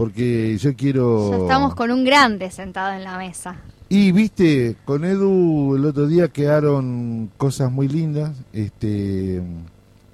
[0.00, 1.30] porque yo quiero...
[1.30, 3.56] Ya estamos con un grande sentado en la mesa.
[3.90, 9.42] Y viste, con Edu el otro día quedaron cosas muy lindas, este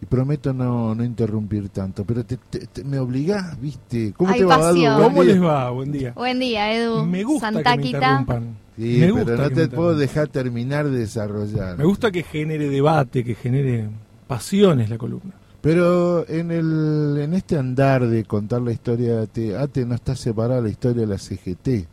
[0.03, 4.13] y prometo no, no interrumpir tanto, pero te, te- te- me obligás, viste.
[4.17, 4.93] ¿Cómo Hay te va, pasión.
[4.93, 4.95] Edu?
[4.97, 5.33] Buen ¿Cómo día.
[5.35, 5.71] les va?
[5.71, 6.13] Buen día.
[6.17, 7.07] Buen día, Edu.
[7.07, 8.57] Me gusta que me interrumpan.
[8.77, 11.79] Sí, me pero gusta no te puedo dejar terminar de desarrollar.
[11.79, 13.89] Me gusta que genere debate, que genere
[14.27, 15.33] pasiones la columna.
[15.61, 20.15] Pero en el en este andar de contar la historia de ATE, ATE no está
[20.15, 21.89] separada la historia de la CGT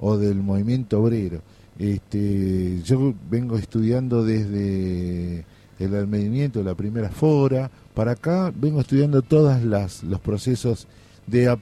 [0.00, 1.40] o del movimiento obrero.
[1.78, 5.44] Este, yo vengo estudiando desde
[5.78, 10.86] el advenimiento de la primera fora para acá, vengo estudiando todas las los procesos
[11.26, 11.56] de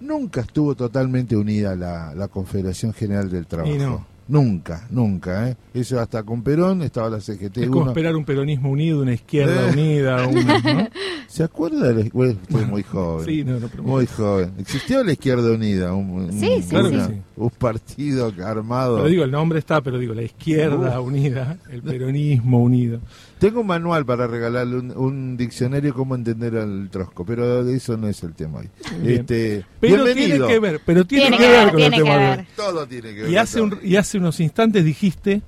[0.00, 3.74] nunca estuvo totalmente unida la, la Confederación General del Trabajo.
[3.74, 4.11] Y no.
[4.28, 5.56] Nunca, nunca, ¿eh?
[5.74, 7.58] Eso hasta con Perón estaba la CGT.
[7.58, 9.72] Es como uno- esperar un peronismo unido, una izquierda Eh.
[9.72, 10.88] unida, una, ¿no?
[11.28, 13.26] ¿Se acuerda de la bueno, usted es muy joven?
[13.26, 14.52] Sí, no, no, pero- Muy joven.
[14.58, 15.92] ¿Existió la Izquierda Unida?
[15.94, 17.14] Un, un- Sí, sí, Claro que una- sí.
[17.36, 18.96] un partido armado.
[18.98, 23.00] Pero digo, el nombre está, pero digo, la izquierda unida, el peronismo unido.
[23.38, 27.96] Tengo un manual para regalarle un, un diccionario cómo entender al trosco, pero de eso
[27.96, 28.68] no es el tema hoy.
[29.02, 29.20] Bien.
[29.20, 30.46] Este, Pero bienvenido.
[30.46, 32.36] tiene que ver, pero tiene, Tiene que, que ver ver, con el tiene tema que
[32.36, 32.46] ver.
[32.54, 33.30] Todo tiene que ver.
[33.30, 35.42] Y hace, un, y hace unos instantes dijiste,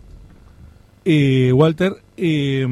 [1.05, 2.67] eh, Walter, eh,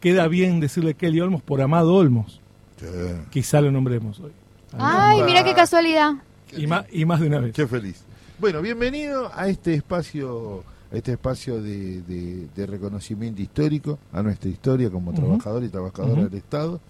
[0.00, 2.40] queda bien decirle Kelly Olmos por Amado Olmos.
[2.78, 2.86] Sí.
[3.30, 4.32] Quizá lo nombremos hoy.
[4.78, 6.12] Ay, mira qué casualidad.
[6.56, 7.52] Y más, y más de una vez.
[7.54, 8.02] Qué feliz.
[8.38, 14.48] Bueno, bienvenido a este espacio, a este espacio de, de- de reconocimiento histórico, a nuestra
[14.48, 15.20] historia como Ujú.
[15.20, 16.80] trabajador y trabajadora del Estado,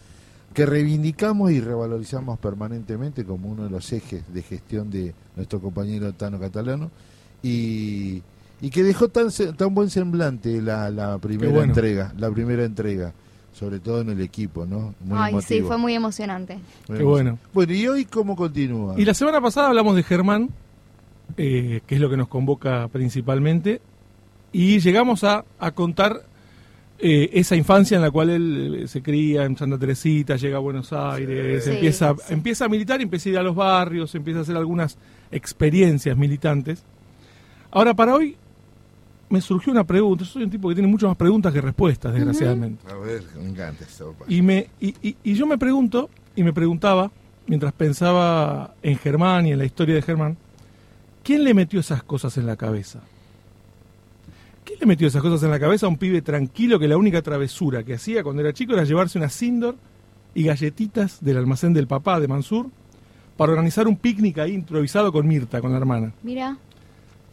[0.54, 6.12] que reivindicamos y revalorizamos permanentemente como uno de los ejes de gestión de nuestro compañero
[6.12, 6.90] Tano Catalano,
[7.42, 8.22] y,
[8.60, 11.72] y que dejó tan, se- tan buen semblante la, la primera bueno.
[11.72, 13.12] entrega, la primera entrega,
[13.52, 14.94] sobre todo en el equipo, ¿no?
[15.00, 15.68] Muy Ay, sí, emotivo.
[15.68, 16.54] fue muy emocionante.
[16.54, 17.10] Muy Qué emotivo.
[17.10, 17.38] bueno.
[17.52, 18.94] Bueno, ¿y hoy cómo continúa?
[18.98, 20.50] Y la semana pasada hablamos de Germán,
[21.36, 23.80] eh, que es lo que nos convoca principalmente,
[24.52, 26.22] y llegamos a, a contar
[26.98, 30.60] eh, esa infancia en la cual él eh, se cría en Santa Teresita, llega a
[30.60, 32.34] Buenos Aires, Sí, empieza, sí.
[32.34, 34.98] empieza a militar, empieza a ir a los barrios, empieza a hacer algunas
[35.30, 36.82] experiencias militantes.
[37.70, 38.36] Ahora, para hoy
[39.28, 40.24] me surgió una pregunta.
[40.24, 42.84] Yo soy un tipo que tiene muchas más preguntas que respuestas, desgraciadamente.
[42.90, 44.14] A ver, me encanta esto.
[44.28, 47.10] Y, me, y, y- y yo me pregunto, y me preguntaba,
[47.46, 50.36] mientras pensaba en Germán y en la historia de Germán,
[51.22, 53.00] ¿quién le metió esas cosas en la cabeza?
[54.64, 57.22] ¿Quién le metió esas cosas en la cabeza a un pibe tranquilo que la única
[57.22, 59.76] travesura que hacía cuando era chico era llevarse una Sindor
[60.34, 62.66] y galletitas del almacén del papá de Mansur
[63.36, 66.12] para organizar un picnic ahí improvisado con Mirta, con la hermana?
[66.22, 66.56] Mira.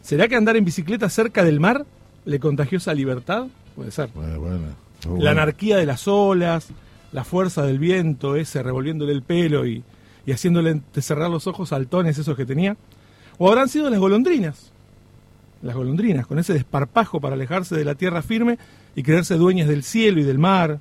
[0.02, 1.84] ¿Será que andar en bicicleta cerca del mar
[2.24, 3.46] le contagió esa libertad?
[3.76, 4.08] Puede ser.
[4.14, 4.58] Bueno, bueno.
[5.04, 5.30] La Bueno.
[5.30, 6.68] anarquía de las olas,
[7.12, 9.82] la fuerza del viento ese revolviéndole el pelo y,
[10.26, 12.76] y haciéndole cerrar los ojos saltones esos que tenía.
[13.38, 14.72] O habrán sido las golondrinas.
[15.62, 18.58] Las golondrinas, con ese desparpajo para alejarse de la tierra firme
[18.94, 20.78] y creerse dueñas del cielo y del mar.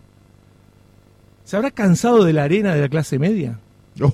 [1.44, 3.60] ¿Se habrá cansado de la arena de la clase media?
[4.02, 4.14] Oh.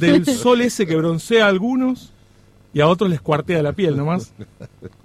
[0.00, 2.12] Del sol ese que broncea a algunos
[2.76, 4.34] y a otros les cuartea la piel nomás.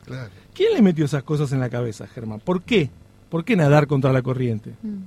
[0.05, 0.29] Claro.
[0.53, 2.41] ¿Quién le metió esas cosas en la cabeza, Germán?
[2.41, 2.89] ¿Por qué?
[3.29, 4.71] ¿Por qué nadar contra la corriente?
[4.81, 5.05] Mm.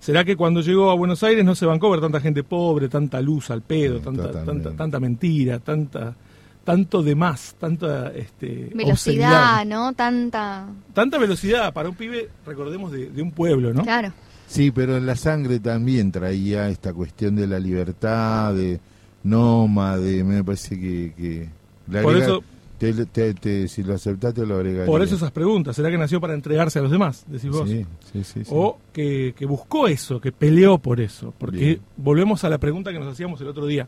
[0.00, 3.22] ¿Será que cuando llegó a Buenos Aires no se bancó ver tanta gente pobre, tanta
[3.22, 4.64] luz al pedo, Sí, tanta, totalmente.
[4.64, 6.14] tanta, tanta mentira, tanta,
[6.62, 9.64] tanto de más, tanta este, Velocidad, obscenidad?
[9.64, 9.94] ¿no?
[9.94, 10.66] Tanta.
[10.92, 13.82] Tanta velocidad para un pibe, recordemos, de, de un pueblo, ¿no?
[13.82, 14.12] Claro.
[14.46, 18.78] Sí, pero en la sangre también traía esta cuestión de la libertad, de
[19.22, 21.12] nómade, me parece que...
[21.16, 21.48] que
[21.86, 22.42] Por agrega- eso-
[22.78, 24.86] te- te- te- si lo aceptaste lo agregaría.
[24.86, 25.76] Por eso esas preguntas.
[25.76, 27.24] ¿Será que nació para entregarse a los demás?
[27.28, 27.68] Decís vos.
[27.68, 28.40] Sí, sí, sí.
[28.48, 31.34] O que, que buscó eso, que peleó por eso.
[31.36, 31.80] Porque Bien.
[31.98, 33.86] volvemos a la pregunta que nos hacíamos el otro día.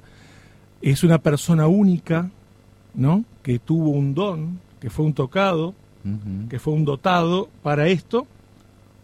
[0.82, 2.30] Es una persona única,
[2.92, 3.24] ¿no?
[3.42, 5.72] Que tuvo un don, que fue un tocado,
[6.50, 8.26] que fue un dotado para esto.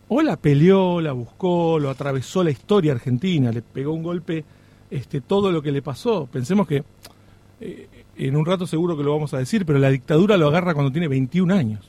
[0.09, 4.45] O la peleó, la buscó, lo atravesó la historia argentina, le pegó un golpe
[4.91, 6.27] este, todo lo que le pasó.
[6.31, 6.85] Pensemos que
[7.61, 10.75] eh, en un rato seguro que lo vamos a decir, pero la dictadura lo agarra
[10.75, 11.85] cuando tiene 21 años.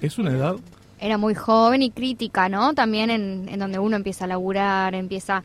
[0.00, 0.56] Es una edad
[1.00, 2.74] Era muy joven y crítica, ¿no?
[2.74, 5.42] También en, en donde uno empieza a laburar, empieza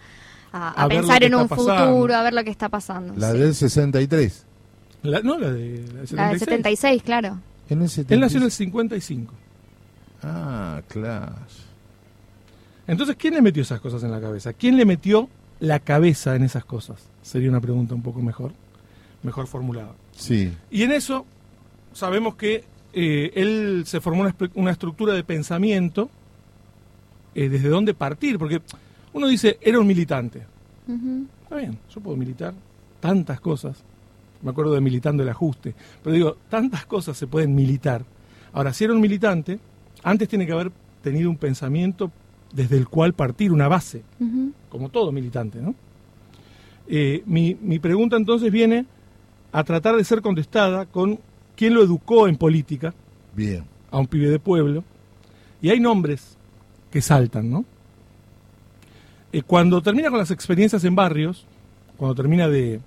[0.51, 1.87] a, pensar en un pasando.
[1.87, 3.13] futuro, a ver lo que está pasando.
[3.17, 3.39] La sí.
[3.39, 4.45] del 63.
[5.03, 6.13] La- no, la de, la de 76.
[6.13, 7.39] La del 76, claro.
[7.69, 8.11] En el 76.
[8.11, 9.33] Él nació en el 55.
[10.21, 11.33] Ah, claro.
[12.85, 14.53] Entonces, ¿quién le metió esas cosas en la cabeza?
[14.53, 15.27] ¿Quién le metió
[15.63, 17.07] la cabeza en esas cosas?
[17.21, 18.51] Sería una pregunta un poco mejor,
[19.23, 19.93] mejor formulada.
[20.11, 20.51] Sí.
[20.69, 21.25] Y en eso
[21.93, 26.09] sabemos que eh, él se formó una, una estructura de pensamiento
[27.33, 28.61] eh, desde dónde partir, porque
[29.13, 30.43] uno dice, era un militante.
[31.43, 32.53] Está bien, yo puedo militar,
[32.99, 33.77] tantas cosas.
[34.41, 35.73] Me acuerdo de militando el ajuste.
[36.03, 38.03] Pero digo, tantas cosas se pueden militar.
[38.51, 39.59] Ahora, si era un militante,
[40.03, 42.11] antes tiene que haber tenido un pensamiento
[42.53, 44.03] desde el cual partir, una base,
[44.69, 45.75] como todo militante, ¿no?
[46.87, 48.85] Eh, mi, mi pregunta entonces viene
[49.51, 51.19] a tratar de ser contestada con
[51.55, 52.93] quién lo educó en política,
[53.35, 53.63] Bien.
[53.91, 54.83] a un pibe de pueblo,
[55.61, 56.37] y hay nombres
[56.91, 57.65] que saltan, ¿no?
[59.31, 61.45] Eh, cuando termina con las experiencias en barrios,
[61.97, 62.79] cuando termina de,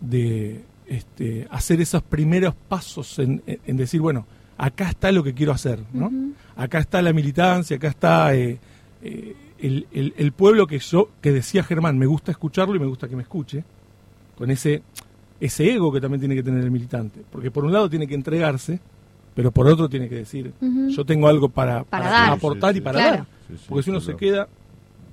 [0.00, 4.26] de, este, hacer esos primeros pasos en, en- en decir, bueno,
[4.58, 6.10] acá está lo que quiero hacer, ¿no?
[6.54, 8.58] Acá está la militancia, acá está eh,
[9.02, 12.86] eh, el, el- el pueblo que yo, que decía Germán, me gusta escucharlo y me
[12.86, 13.64] gusta que me escuche,
[14.36, 14.82] con ese,
[15.40, 18.14] ese ego que también tiene que tener el militante, porque por un lado tiene que
[18.14, 18.80] entregarse,
[19.34, 20.52] pero por otro tiene que decir,
[20.88, 22.32] yo tengo algo para, Para dar.
[22.32, 23.16] aportar Sí, sí, y para Claro.
[23.18, 23.26] dar.
[23.48, 24.48] Sí, sí, Porque si uno se queda,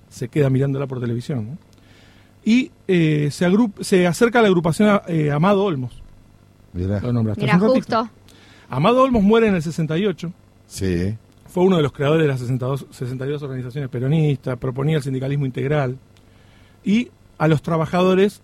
[0.10, 1.52] se queda mirándola por televisión.
[1.52, 1.58] ¿no?
[2.44, 6.02] Y eh, se, agrup- se acerca a la agrupación eh, Amado Olmos.
[6.74, 7.00] Mirá.
[7.02, 7.58] Lo ratito.
[7.60, 8.10] justo.
[8.70, 10.32] Amado Olmos muere en el 68.
[10.68, 11.16] Sí.
[11.50, 15.98] Fue uno de los creadores de las 62, 62 organizaciones peronistas, proponía el sindicalismo integral.
[16.84, 18.42] Y a los trabajadores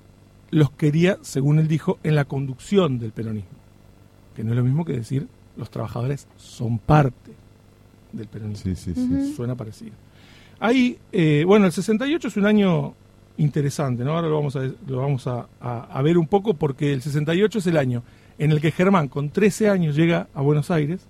[0.52, 3.50] los quería, según él dijo, en la conducción del peronismo.
[4.36, 7.32] Que no es lo mismo que decir los trabajadores son parte
[8.12, 8.76] del peronismo.
[8.76, 9.34] Sí, sí, sí.
[9.36, 9.94] Suena parecido.
[10.60, 12.94] Ahí, eh, bueno, el 68 es un año
[13.38, 14.14] interesante, ¿no?
[14.16, 17.60] Ahora lo vamos, a, lo vamos a, a- a ver un poco porque el 68
[17.60, 18.04] es el año
[18.38, 21.06] en el que Germán, con 13 años, llega a Buenos Aires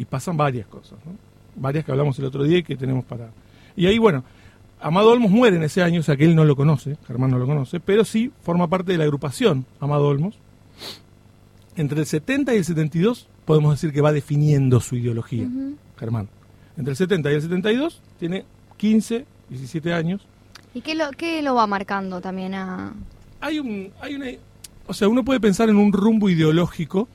[0.00, 1.12] y pasan varias cosas, ¿no?
[1.56, 3.28] Varias que hablamos el otro día y que tenemos para...
[3.76, 4.24] Y ahí, bueno,
[4.80, 7.38] Amado Olmos muere en ese año, o sea que él no lo conoce, Germán no
[7.38, 10.38] lo conoce, pero sí forma parte de la agrupación Amado Olmos.
[11.76, 15.46] Entre el 70 y el 72 podemos decir que va definiendo su ideología.
[15.98, 16.30] Germán.
[16.78, 18.46] Entre el 70 y el 72 tiene
[18.78, 20.26] 15, 17 años.
[20.72, 22.94] ¿Y qué lo, qué lo va marcando también a...?
[23.42, 24.28] Hay un hay una
[24.90, 27.08] o sea, uno puede pensar en un rumbo ideológico,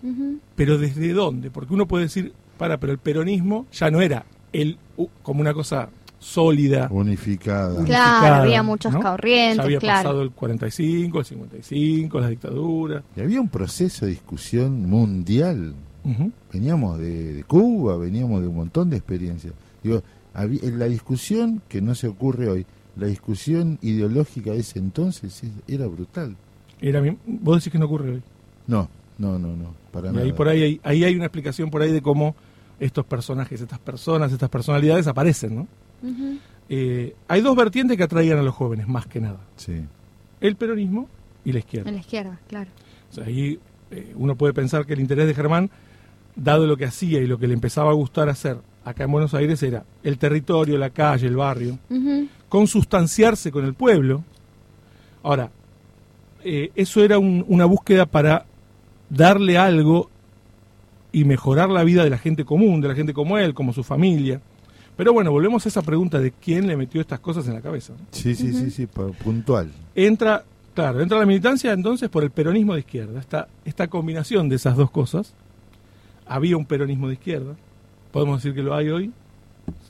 [0.56, 1.52] pero ¿desde dónde?
[1.52, 5.54] Porque uno puede decir, para, pero el peronismo ya no era el uh, como una
[5.54, 6.88] cosa sólida.
[6.92, 7.68] Unificada.
[7.70, 9.02] Claro, unificada, había muchas ¿no?
[9.02, 10.04] corrientes, Ya había claro.
[10.10, 13.04] pasado el 45, el 55, la dictadura.
[13.16, 15.74] Y había un proceso de discusión mundial.
[16.54, 19.54] Veníamos de, de Cuba, veníamos de un montón de experiencias.
[19.84, 20.04] Digo,
[20.34, 22.66] había- en la discusión, que no se ocurre hoy,
[22.96, 26.36] la discusión ideológica de ese entonces es- era brutal.
[26.80, 28.22] Era mi- vos decís que no ocurre hoy.
[28.68, 28.88] No,
[29.18, 30.26] no, no, no, para Y nada.
[30.26, 32.36] ahí por ahí, ahí hay una explicación por ahí de cómo
[32.80, 35.68] estos personajes, estas personas, estas personalidades aparecen, ¿no?
[36.70, 39.40] Eh, hay dos vertientes que atraían a los jóvenes, más que nada.
[39.56, 39.82] Sí.
[40.42, 41.08] El peronismo
[41.44, 41.92] y la izquierda.
[41.92, 42.70] La izquierda, claro.
[43.12, 43.60] O sea, ahí
[43.92, 45.70] eh, uno puede pensar que el interés de Germán,
[46.36, 49.34] dado lo que hacía y lo que le empezaba a gustar hacer acá en Buenos
[49.34, 51.78] Aires, era el territorio, la calle, el barrio,
[52.50, 54.24] consustanciarse con el pueblo.
[55.24, 55.50] Ahora,
[56.44, 58.46] eh, eso era un- una búsqueda para
[59.10, 60.10] darle algo
[61.16, 63.84] y mejorar la vida de la gente común, de la gente como él, como su
[63.84, 64.42] familia.
[64.98, 67.94] Pero bueno, volvemos a esa pregunta de quién le metió estas cosas en la cabeza.
[68.12, 69.72] Sí, sí, sí, sí, pa- puntual.
[69.96, 73.20] entra, claro, entra la militancia entonces por el peronismo de izquierda.
[73.20, 75.34] Esta, esta combinación de esas dos cosas,
[76.26, 77.56] había un peronismo de izquierda,
[78.12, 79.12] podemos decir que lo hay hoy,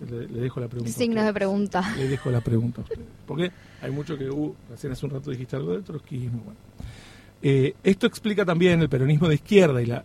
[0.09, 0.91] le, le dejo la pregunta.
[0.93, 1.93] Signos de pregunta.
[1.97, 3.05] Le dejo la pregunta a ustedes.
[3.25, 3.51] Porque
[3.81, 6.41] hay mucho que, uh, recién hace un rato dijiste algo del trotskismo.
[6.45, 6.59] Bueno.
[7.41, 10.03] Eh, esto explica también el peronismo de izquierda y la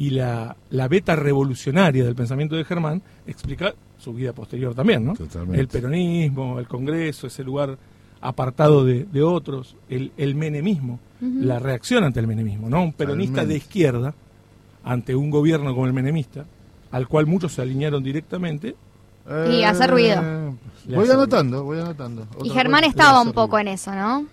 [0.00, 5.12] y la, la beta revolucionaria del pensamiento de Germán, explica su vida posterior también, ¿no?
[5.14, 5.60] Totalmente.
[5.60, 7.76] El peronismo, el Congreso, ese lugar
[8.22, 12.82] apartado de, de otros, el, el menemismo, la reacción ante el menemismo, ¿no?
[12.82, 13.52] Un peronista Totalmente.
[13.52, 14.14] de izquierda
[14.84, 16.46] ante un gobierno como el menemista,
[16.92, 18.74] al cual muchos se alinearon directamente.
[19.52, 20.16] Y hace ruido.
[20.24, 20.50] Eh,
[20.96, 22.26] Voy anotando, voy anotando.
[22.42, 22.90] Y Germán cosa.
[22.90, 24.24] estaba un poco en eso, ¿no?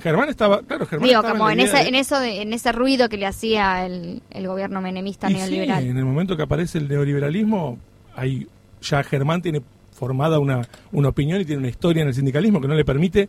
[0.00, 2.52] Germán estaba, claro, Germán Digo, estaba como en, en, ese, de- en eso de, en
[2.52, 5.82] ese ruido que le hacía el, el gobierno menemista Y neoliberal.
[5.82, 7.78] sí, en el momento que aparece el neoliberalismo,
[8.16, 8.46] hay,
[8.82, 12.68] ya Germán tiene formada una, una opinión y tiene una historia en el sindicalismo que
[12.68, 13.28] no le permite,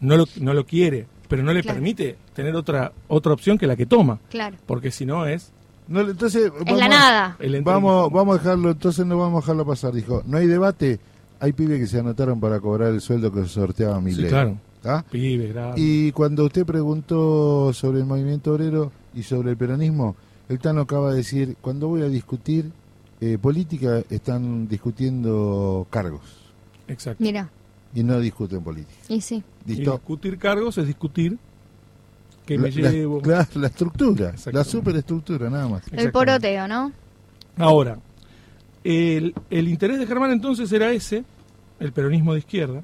[0.00, 1.76] no lo, no lo quiere, pero no le Claro.
[1.76, 4.56] permite tener otra, otra opción que la que toma, Claro.
[4.66, 5.52] porque si no es
[5.88, 7.36] No, entonces, Es la nada.
[7.62, 9.92] Vamos, vamos a dejarlo, entonces no vamos a dejarlo pasar.
[9.94, 11.00] Dijo, no hay debate,
[11.40, 15.04] hay pibes que se anotaron para cobrar el sueldo que sorteaba mi Sí, claro, ¿Ah?
[15.10, 15.52] pibe.
[15.76, 20.14] Y cuando usted preguntó sobre el movimiento obrero y sobre el peronismo,
[20.48, 22.70] el Tano acaba de decir, cuando voy a discutir
[23.20, 26.22] eh, política, están discutiendo cargos
[26.86, 27.22] Exacto.
[27.22, 27.50] Mira,
[27.94, 28.94] y no discuten política.
[29.08, 29.42] y sí.
[29.64, 31.36] Discutir cargos es discutir
[32.46, 33.20] que me la, la- llevo.
[33.24, 35.82] la- la estructura, la superestructura, nada más.
[35.92, 36.92] El poroteo, ¿no?
[37.58, 37.98] Ahora,
[38.84, 41.24] el, el interés de Germán entonces era ese,
[41.80, 42.82] el peronismo de izquierda,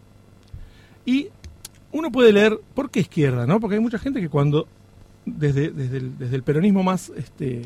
[1.07, 1.29] y
[1.95, 3.47] uno puede leer, ¿por qué izquierda?
[3.47, 3.59] ¿no?
[3.61, 4.67] Porque hay mucha gente que cuando,
[5.25, 7.63] desde, desde, el, desde el peronismo más este,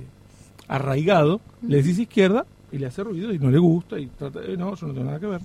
[0.69, 4.57] arraigado, le decís izquierda y le hace ruido y no le gusta y trata de,
[4.57, 5.41] no, yo no tengo nada que ver.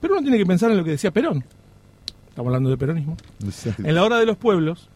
[0.00, 1.44] Pero uno tiene que pensar en lo que decía Perón.
[2.28, 3.16] Estamos hablando de peronismo.
[3.84, 4.88] En la hora de los pueblos.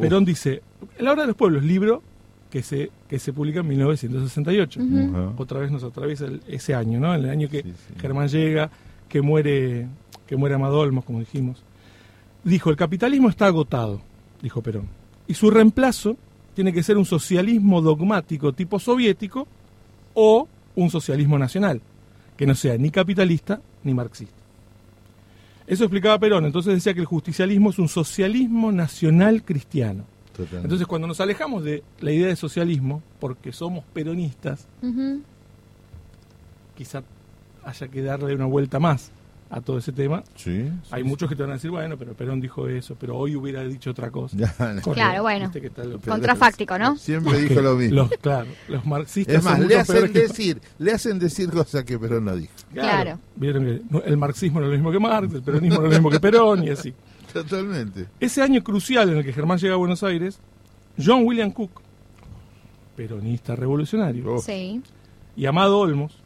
[0.00, 0.62] Perón dice,
[0.98, 2.02] en la hora de los pueblos, libro
[2.50, 4.80] que se, que se publica en 1968.
[5.10, 5.32] Ajá.
[5.36, 7.14] Otra vez nos atraviesa el- ese año, ¿no?
[7.14, 7.94] El año que Sí, sí.
[8.00, 8.70] Germán llega,
[9.08, 9.88] que muere,
[10.26, 11.62] que muere Amado Olmos, como dijimos.
[12.46, 14.00] Dijo, el capitalismo está agotado,
[14.40, 14.88] dijo Perón.
[15.26, 16.16] Y su reemplazo
[16.54, 19.48] tiene que ser un socialismo dogmático tipo soviético
[20.14, 21.80] o un socialismo nacional,
[22.36, 24.36] que no sea ni capitalista ni marxista.
[25.66, 30.04] Eso explicaba Perón, entonces decía que el justicialismo es un socialismo nacional cristiano.
[30.30, 30.66] Totalmente.
[30.66, 34.68] Entonces cuando nos alejamos de la idea de socialismo, porque somos peronistas,
[36.76, 37.02] quizá
[37.64, 39.10] haya que darle una vuelta más
[39.48, 40.24] a todo ese tema.
[40.34, 41.08] sí, sí, Hay sí.
[41.08, 43.90] muchos que te van a decir, bueno, pero Perón dijo eso, pero hoy hubiera dicho
[43.92, 44.36] otra cosa.
[44.40, 44.56] Ya, no.
[44.56, 44.92] Correcto.
[44.92, 45.44] Claro, bueno.
[45.46, 46.96] Viste que tal- Contrafáctico, ¿no?
[46.96, 47.94] Siempre dijo lo mismo.
[47.96, 51.84] Los, claro, los marxistas es más, son le hacen que- decir, le hacen decir cosas
[51.84, 52.52] que Perón no dijo.
[52.72, 53.18] Claro.
[53.36, 55.96] Vieron que el marxismo no es lo mismo que Marx, el peronismo no es lo
[55.98, 56.92] mismo que Perón y así.
[57.32, 58.06] Totalmente.
[58.18, 60.40] Ese año crucial en el que Germán llega a Buenos Aires,
[60.98, 61.82] John William Cook,
[62.96, 64.38] peronista revolucionario, Oh.
[64.38, 64.80] Sí.
[65.36, 66.16] y Amado Olmos,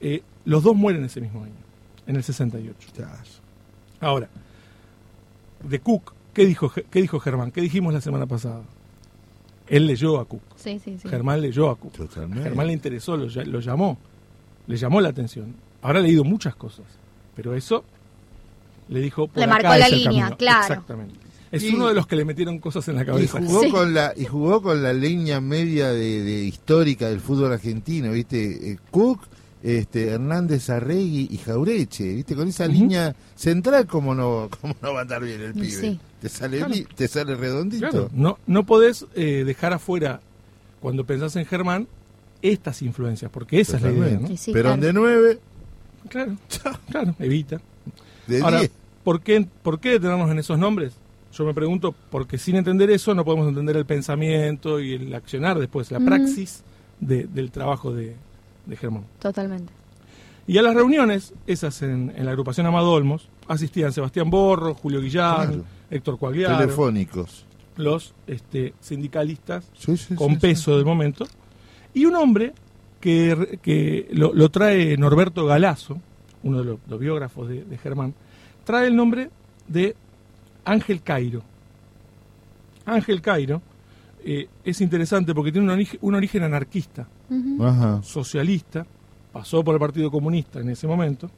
[0.00, 1.52] eh, los dos mueren ese mismo año,
[2.10, 2.74] en el 68.
[2.96, 3.40] Chas.
[4.00, 4.28] Ahora,
[5.68, 7.50] de Cook, ¿qué dijo, ¿qué dijo Germán?
[7.52, 8.62] ¿Qué dijimos la semana pasada?
[9.68, 10.42] Él leyó a Cook.
[10.56, 11.08] Sí, sí, sí.
[11.08, 11.92] Germán leyó a Cook.
[11.92, 12.40] Totalmente.
[12.40, 13.98] A Germán le interesó, lo, ll- lo llamó,
[14.66, 15.54] le llamó la atención.
[15.82, 16.84] Habrá leído muchas cosas,
[17.36, 17.84] pero eso
[18.88, 19.28] le dijo.
[19.28, 20.36] Por Le acá marcó la línea, camino.
[20.36, 20.60] claro.
[20.62, 21.14] Exactamente.
[21.52, 23.38] Es Y- uno de los que le metieron cosas en la Y cabeza.
[23.40, 23.70] jugó Sí.
[23.70, 28.72] con la y jugó con la línea media de, de histórica del fútbol argentino, ¿viste?
[28.72, 29.20] Eh, Cook,
[29.62, 32.34] este Hernández Arregui y Jaureche, ¿viste?
[32.34, 35.66] Con esa línea central cómo no cómo no va a andar bien el pibe.
[35.70, 36.00] sí.
[36.20, 36.74] Te sale Claro.
[36.94, 37.88] te sale redondito.
[37.90, 40.20] Claro, no, no podés eh, dejar afuera,
[40.80, 41.88] cuando pensás en Germán,
[42.42, 44.18] estas influencias, porque esa es la idea.
[44.20, 44.28] ¿no?
[44.28, 44.86] Sí, sí, Perón claro.
[44.86, 45.38] de 9,
[46.08, 46.36] Claro,
[46.90, 47.60] claro, evita.
[48.26, 48.70] de Ahora, 10.
[49.04, 50.92] ¿por qué, ¿por qué detenernos en esos nombres?
[51.32, 55.58] Yo me pregunto, porque sin entender eso no podemos entender el pensamiento y el accionar
[55.58, 56.62] después, la praxis
[56.98, 58.14] de- del trabajo de,
[58.70, 59.04] de Germán.
[59.18, 59.72] Totalmente.
[60.46, 65.00] Y a las reuniones, esas en, en la agrupación Amado Olmos, asistían Sebastián Borro, Julio
[65.00, 65.64] Guillán, Claro.
[65.90, 67.44] Héctor Cuagliaro, telefónicos.
[67.76, 71.26] los este, sindicalistas Sí, sí, con sí, peso del momento,
[71.94, 72.52] y un hombre
[73.00, 75.98] que, que lo, lo trae Norberto Galazo,
[76.42, 78.14] uno de los, los biógrafos de, de Germán,
[78.64, 79.30] trae el nombre
[79.68, 79.94] de
[80.64, 81.42] Ángel Cairo.
[82.86, 83.62] Ángel Cairo
[84.24, 87.06] eh, es interesante porque tiene un origen, un origen anarquista.
[87.60, 88.02] Ajá.
[88.02, 88.86] socialista,
[89.32, 91.30] pasó por el Partido Comunista en ese momento,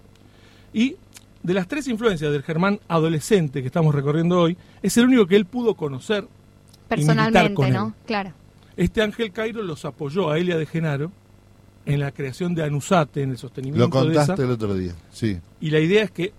[0.73, 0.97] y
[1.43, 5.37] de las tres influencias del Germán adolescente que estamos recorriendo hoy, es el único que
[5.37, 6.27] él pudo conocer
[6.89, 7.87] Personalmente, con ¿no?
[7.89, 7.93] él.
[8.07, 8.33] Claro.
[8.77, 11.11] Este Ángel Cairo los apoyó a Elia de Genaro
[11.85, 14.21] en la creación de Anusate, en el sostenimiento Lo de esa.
[14.21, 14.95] contaste el otro día.
[15.11, 15.39] Sí.
[15.61, 16.33] Y la idea es que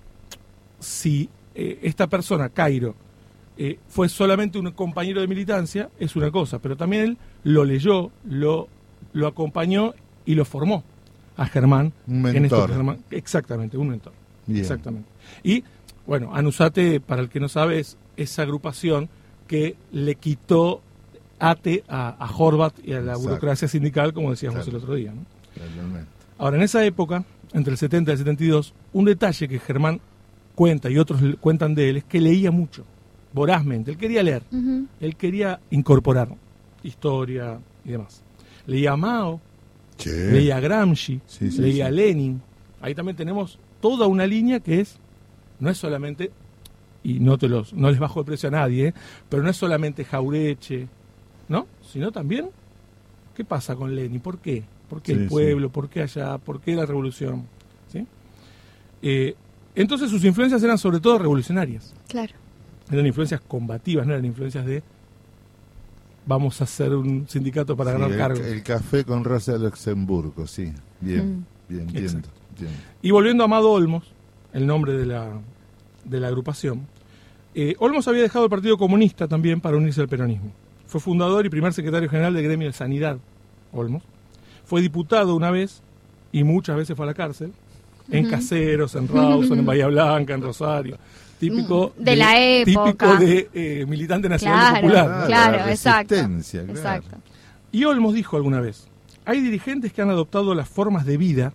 [0.80, 2.96] si eh, esta persona, Cairo,
[3.58, 8.12] eh, fue solamente un compañero de militancia, es una cosa, pero también él lo leyó,
[8.26, 8.68] lo,
[9.14, 9.94] lo acompañó
[10.26, 10.84] y lo formó
[11.38, 11.94] a Germán.
[12.08, 12.68] Un En esto mentor.
[12.70, 14.14] que Germán- exactamente, un mentor.
[14.48, 14.60] Bien.
[14.62, 15.08] Exactamente.
[15.44, 15.64] Y,
[16.06, 19.10] bueno, Anusate, para el que no sabe, es esa agrupación
[19.48, 20.82] que le quitó
[21.40, 23.22] ate a, a Horvat y a la Exacto.
[23.22, 24.78] burocracia sindical, como decíamos Claro.
[24.78, 25.14] el otro día.
[26.38, 30.00] Ahora, en esa época, entre el 70 y el 72, un detalle que Germán
[30.56, 32.86] cuenta y otros cuentan de él es que leía mucho,
[33.34, 33.92] vorazmente.
[33.92, 34.44] Él quería leer,
[35.00, 36.30] él quería incorporar
[36.84, 38.22] historia y demás.
[38.68, 39.42] Leía a Mao,
[39.98, 40.10] Sí.
[40.10, 41.82] leía a Gramsci, Sí, sí, leía sí.
[41.82, 42.42] a Lenin.
[42.82, 44.98] Ahí también tenemos toda una línea que es,
[45.60, 46.32] no es solamente,
[47.04, 48.94] y no, te los, no les bajo el precio a nadie, ¿eh?
[49.30, 50.88] pero no es solamente Jaureche,
[51.50, 51.68] ¿no?
[51.92, 52.50] Sino también,
[53.36, 54.20] ¿qué pasa con Lenin?
[54.22, 54.64] ¿Por qué?
[54.90, 55.30] ¿Por qué Sí, el sí.
[55.30, 55.70] pueblo?
[55.70, 56.38] ¿Por qué allá?
[56.38, 57.46] ¿Por qué la revolución?
[57.92, 58.06] ¿Sí?
[59.02, 59.36] Eh,
[59.76, 61.94] entonces sus influencias eran sobre todo revolucionarias.
[62.08, 62.34] Claro.
[62.92, 64.84] Eran influencias combativas, no eran influencias de
[66.26, 68.40] vamos a hacer un sindicato para Sí, ganar el, cargos.
[68.42, 70.72] el café con Rosa Luxemburgo, sí.
[71.02, 71.46] Bien, Mm.
[71.70, 72.00] bien, entiendo.
[72.10, 72.30] Exacto.
[72.52, 72.78] entiendo.
[73.02, 74.14] Y volviendo a Amado Olmos,
[74.54, 75.32] el nombre de la,
[76.06, 76.88] de la agrupación,
[77.56, 80.52] eh, Olmos había dejado el Partido Comunista también para unirse al peronismo.
[80.88, 83.18] Fue fundador y primer secretario general del gremio de Sanidad,
[83.74, 84.04] Olmos.
[84.66, 85.82] Fue diputado una vez
[86.32, 87.52] y muchas veces fue a la cárcel,
[88.12, 88.30] en.
[88.30, 90.98] Caseros, en Rawson, en Bahía Blanca, en Rosario.
[91.40, 92.86] Típico Mm, De la época.
[92.92, 95.28] Típico de eh, militante nacional Claro, popular.
[95.28, 96.16] claro, la exacto.
[96.16, 96.80] resistencia, claro.
[96.80, 97.18] Exacto.
[97.72, 98.88] Y Olmos dijo alguna vez,
[99.26, 101.54] hay dirigentes que han adoptado las formas de vida,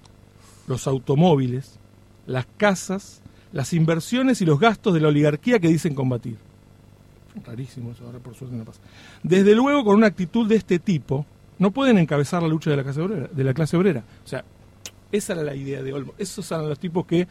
[0.67, 1.79] los automóviles,
[2.27, 6.37] las casas, las inversiones y los gastos de la oligarquía que dicen combatir.
[7.47, 8.81] Rarísimo eso, ahora por suerte no pasa.
[9.23, 11.25] Desde luego, con una actitud de este tipo,
[11.59, 13.29] no pueden encabezar la lucha de la clase obrera.
[13.33, 14.03] De la clase obrera.
[14.25, 14.45] O sea,
[15.13, 16.15] esa era la idea de Olmo.
[16.19, 17.27] Esos eran los tipos que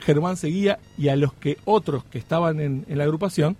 [0.00, 3.56] Germán seguía y a los que otros que estaban en, en la agrupación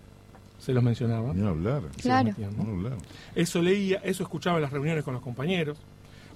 [0.58, 1.32] se los mencionaba.
[1.32, 1.82] Ni hablar.
[2.00, 2.28] Claro.
[2.28, 2.64] metían, ¿no?
[2.64, 2.98] Ni hablar.
[3.34, 5.78] Eso leía, eso escuchaba en las reuniones con los compañeros.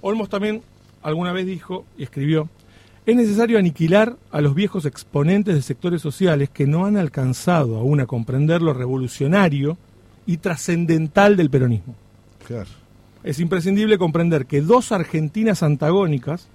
[0.01, 0.61] Olmos también
[1.03, 2.49] alguna vez dijo y escribió,
[3.05, 7.99] es necesario aniquilar a los viejos exponentes de sectores sociales que no han alcanzado aún
[7.99, 9.77] a comprender lo revolucionario
[10.25, 11.93] y trascendental del peronismo.
[12.47, 12.69] Claro.
[13.23, 16.47] Es imprescindible comprender que dos Argentinas antagónicas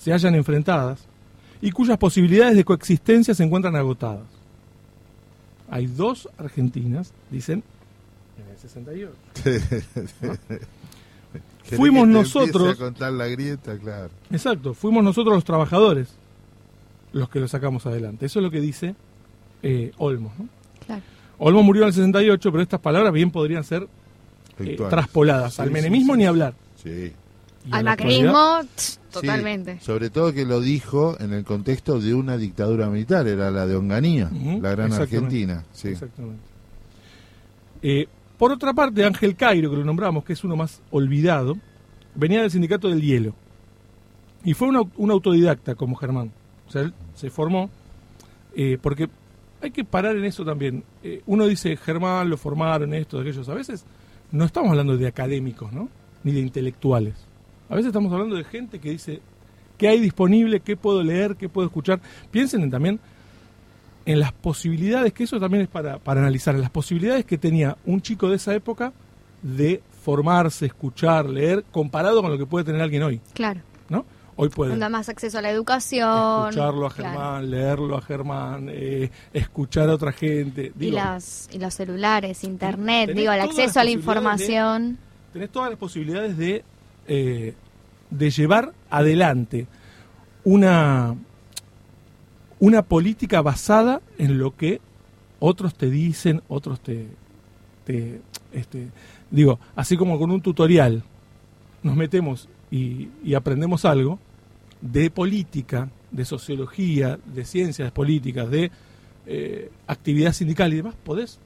[0.00, 1.00] se hallan enfrentadas
[1.60, 4.24] y cuyas posibilidades de coexistencia se encuentran agotadas.
[5.70, 7.62] Hay dos Argentinas, dicen,
[8.38, 9.12] en el 68.
[9.44, 9.84] ¿Querés
[11.76, 14.10] Fuimos que te nosotros- a contar la grieta, claro.
[14.30, 16.08] Exacto, fuimos nosotros los trabajadores
[17.12, 18.26] los que lo sacamos adelante.
[18.26, 18.94] Eso es lo que dice
[19.62, 20.32] eh, Olmos.
[20.38, 20.48] ¿no?
[20.86, 21.02] Claro.
[21.38, 23.86] Olmos murió en el 68, pero estas palabras bien podrían ser
[24.60, 25.54] eh, traspoladas.
[25.54, 26.54] Sí, Al menemismo sí, ni hablar.
[26.82, 27.12] Sí.
[27.70, 29.80] Al macrismo, Sí, totalmente.
[29.80, 33.76] sobre todo que lo dijo en el contexto de una dictadura militar, era la de
[33.76, 34.30] Onganía,
[34.62, 34.92] la gran.
[34.92, 35.64] Argentina.
[35.72, 35.88] Sí.
[35.88, 36.40] Exactamente.
[37.82, 38.06] Eh,
[38.38, 41.56] por otra parte, Ángel Cairo, que lo nombramos, que es uno más olvidado,
[42.14, 43.34] venía del sindicato del hielo.
[44.44, 46.32] Y fue un, au- un autodidacta como Germán.
[46.66, 47.68] O sea, él se formó
[48.56, 49.10] eh, porque
[49.60, 50.82] hay que parar en eso también.
[51.02, 53.48] Eh, uno dice, Germán lo formaron, esto, aquellos.
[53.50, 53.84] A veces
[54.32, 55.90] no estamos hablando de académicos, ¿no?
[56.24, 57.14] Ni de intelectuales.
[57.70, 59.20] A veces estamos hablando de gente que dice,
[59.78, 60.60] ¿qué hay disponible?
[60.60, 61.36] ¿Qué puedo leer?
[61.36, 62.00] ¿Qué puedo escuchar?
[62.30, 63.00] Piensen en también
[64.06, 67.76] en las posibilidades, que eso también es para, para analizar, en las posibilidades que tenía
[67.86, 68.92] un chico de esa época
[69.42, 73.60] de formarse, escuchar, leer, comparado con lo que puede tener alguien hoy, Claro.
[73.88, 74.04] ¿no?
[74.36, 76.48] Hoy puede Da más acceso a la educación.
[76.48, 77.10] escucharlo a claro.
[77.10, 80.72] Germán, leerlo a Germán, eh, escuchar a otra gente.
[80.80, 84.98] Y, las, y los celulares, internet, digo, el acceso a la posibilidades de- información.
[85.34, 86.64] tenés todas las posibilidades de,
[87.12, 87.54] eh,
[88.08, 89.66] de llevar adelante
[90.44, 91.16] una,
[92.60, 94.80] una política basada en lo que
[95.40, 97.08] otros te dicen, otros te,
[97.84, 98.20] te
[98.52, 98.90] este,
[99.28, 101.02] digo, así como con un tutorial
[101.82, 104.20] nos metemos y, y aprendemos algo
[104.80, 108.70] de política, de sociología, de ciencias políticas, de
[109.26, 111.40] eh, actividad sindical y demás, podés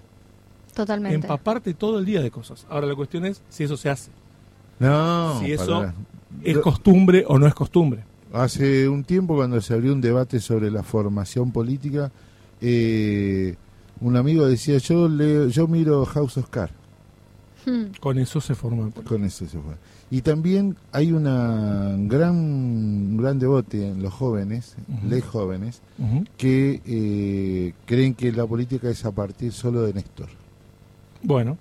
[0.75, 1.15] Totalmente.
[1.15, 2.67] empaparte todo el día de cosas.
[2.69, 4.11] Ahora la cuestión es si eso se hace,
[4.79, 5.95] No, si eso para-
[6.43, 8.05] es costumbre o no es costumbre.
[8.33, 12.11] Hace un tiempo cuando se abrió un debate sobre la formación política,
[12.61, 13.55] eh,
[14.01, 16.75] un amigo decía, yo leo, yo miro House of Cards,
[17.67, 17.95] Hmm.
[17.99, 18.91] Con eso se forma.
[19.07, 19.73] con eso se fue.
[20.11, 25.09] Y también hay una gran, un gran debate en los jóvenes, Ujú.
[25.09, 25.81] les jóvenes,
[26.37, 30.29] que eh, creen que la política es a partir solo de Néstor.
[31.23, 31.57] Bueno,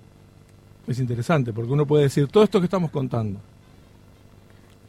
[0.86, 3.40] es interesante porque uno puede decir todo esto que estamos contando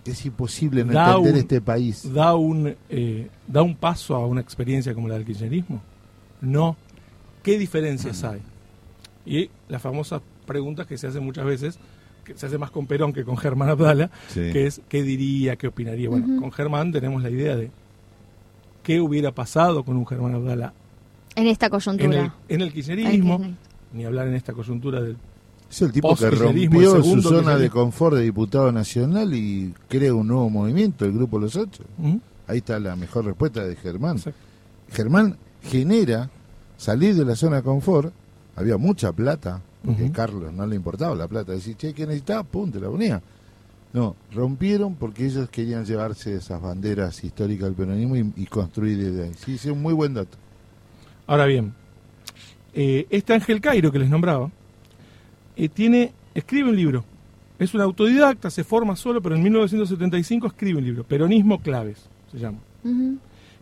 [0.05, 2.13] Es imposible no entender un- este país.
[2.13, 5.81] da un eh, da un paso a una experiencia como la del kirchnerismo.
[6.41, 6.75] No.
[7.41, 8.41] ¿Qué diferencias hay?
[9.25, 11.79] Y la famosa pregunta que se hace muchas veces,
[12.23, 14.51] que se hace más con Perón que con Germán Abdala, Sí.
[14.51, 16.09] que es qué diría, qué opinaría.
[16.09, 17.71] Bueno, con Germán tenemos la idea de
[18.83, 20.73] qué hubiera pasado con un Germán Abdala
[21.35, 22.35] En esta en el, coyuntura.
[22.47, 23.57] en el Al kirchnerismo, Kirchner.
[23.93, 25.17] ni hablar en esta coyuntura del...
[25.69, 30.27] Es el tipo que rompió su zona de confort de diputado nacional y crea un
[30.27, 31.83] nuevo movimiento, el Grupo Los Ocho.
[32.47, 34.17] Ahí está la mejor respuesta de Germán.
[34.17, 34.39] Exacto.
[34.91, 36.29] Germán genera
[36.77, 38.13] salir de la zona de confort.
[38.55, 40.13] Había mucha plata, porque Ujú.
[40.13, 41.51] Carlos no le importaba la plata.
[41.51, 42.43] Decía, che, ¿qué necesitaba?
[42.43, 43.21] Pum, te la ponía.
[43.91, 49.23] No, rompieron porque ellos querían llevarse esas banderas históricas del peronismo y, y construir desde
[49.23, 49.31] ahí.
[49.43, 50.37] Sí, sí, un muy buen dato.
[51.27, 51.73] Ahora bien,
[52.73, 54.51] eh, este Ángel Cairo que les nombraba,
[55.55, 57.05] eh, tiene, escribe un libro.
[57.57, 62.37] Es un autodidacta, se forma solo, pero en 1975 escribe un libro, Peronismo Claves, se
[62.37, 62.57] llama.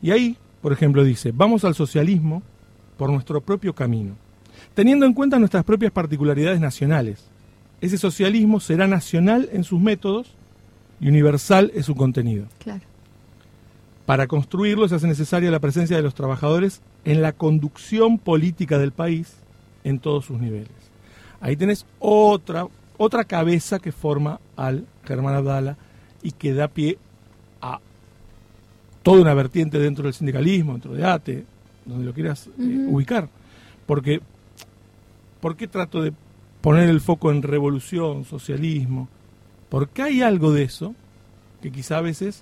[0.02, 2.42] Y ahí, por ejemplo, dice, vamos al socialismo
[2.98, 4.16] por nuestro propio camino,
[4.74, 7.24] teniendo en cuenta nuestras propias particularidades nacionales.
[7.82, 10.34] Ese socialismo será nacional en sus métodos
[11.00, 12.48] y universal en su contenido.
[12.60, 12.82] Claro.
[14.06, 18.92] Para construirlo se hace necesaria la presencia de los trabajadores en la conducción política del
[18.92, 19.36] país
[19.84, 20.83] en todos sus niveles.
[21.44, 25.76] Ahí tenés otra, otra cabeza que forma al Germán Abdala
[26.22, 26.98] y que da pie
[27.62, 27.82] a
[29.04, 31.44] toda una vertiente dentro del sindicalismo, dentro de ATE,
[31.84, 33.28] donde lo quieras eh, ubicar.
[33.86, 34.22] Porque,
[35.42, 36.14] ¿por qué trato de
[36.62, 39.10] poner el foco en revolución, socialismo?
[39.68, 40.96] Porque hay algo de eso
[41.62, 42.42] que quizá a veces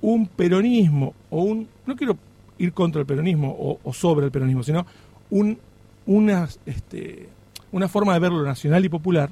[0.00, 2.16] un peronismo o un, no quiero
[2.58, 4.86] ir contra el peronismo o, o sobre el peronismo, sino
[5.28, 5.58] un,
[6.06, 7.28] una, este,
[7.70, 9.30] una forma de ver lo nacional y popular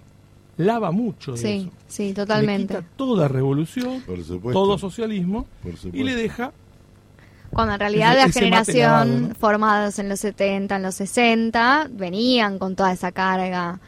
[0.56, 1.70] lava mucho de Sí, eso.
[1.88, 2.74] sí, Le totalmente.
[2.76, 6.52] quita toda revolución, Por todo socialismo Por y le deja
[7.50, 9.34] Cuando en realidad Ese- la ese generación lavado, ¿no?
[9.36, 13.80] formados en los 70, en los 60, venían con toda esa carga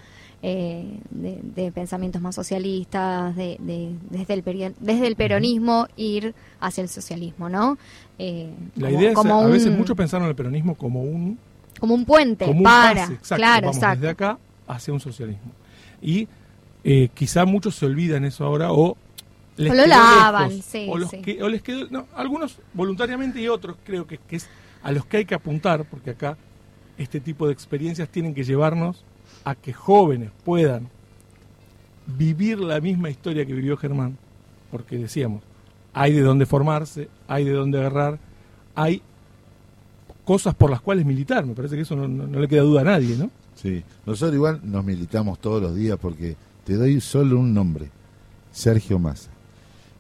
[0.45, 6.83] eh, de, de pensamientos más socialistas, de, de- desde, el desde el peronismo ir hacia
[6.83, 7.79] el socialismo, ¿no?
[8.19, 11.39] Eh, La como- idea es, como a veces muchos pensaron el peronismo como un,
[11.83, 13.97] como un puente como un para, pase, exacto, claro, vamos exacto.
[14.03, 15.51] desde acá hacia un socialismo.
[16.01, 16.29] Y
[16.85, 18.97] eh, quizá muchos se olvidan eso ahora o
[19.57, 21.21] les O lo lavan, lejos, sí, o, los sí.
[21.23, 24.49] que- o les quedó, no, algunos voluntariamente y otros creo que, que es
[24.85, 26.37] a los que hay que apuntar, porque acá
[26.99, 29.05] este tipo de experiencias tienen que llevarnos
[29.45, 30.89] a que jóvenes puedan
[32.07, 34.17] vivir la misma historia que vivió Germán,
[34.71, 35.43] porque decíamos,
[35.93, 38.19] hay de dónde formarse, hay de dónde agarrar,
[38.77, 39.03] hay
[40.25, 42.83] cosas por las cuales militar, me parece que eso no, no- no le queda duda
[42.83, 43.31] a nadie, ¿no?
[43.55, 47.91] Sí, nosotros igual nos militamos todos los días porque te doy solo un nombre,
[48.51, 49.31] Sergio Massa.